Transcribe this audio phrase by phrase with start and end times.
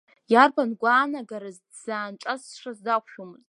[0.33, 3.39] Иарбан гәаанагараз дыззаанҿасшаз дақәшәомызт.